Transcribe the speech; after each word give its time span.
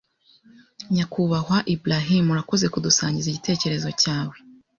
Nyakubahwa 0.93 1.57
Ibrahim, 1.75 2.25
urakoze 2.33 2.65
kudusangiza 2.73 3.27
igitekerezo 3.29 3.89
cyawe 4.01 4.35